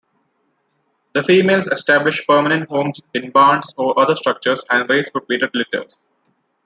The 1.13 1.21
females 1.21 1.67
establish 1.67 2.25
permanent 2.25 2.71
homes 2.71 3.01
in 3.13 3.29
barns 3.29 3.71
or 3.77 3.99
other 3.99 4.15
structures 4.15 4.63
and 4.71 4.89
raise 4.89 5.11
repeated 5.13 5.51
litters. 5.53 5.99